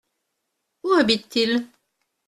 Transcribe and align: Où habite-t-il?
Où 0.83 0.93
habite-t-il? 0.93 1.67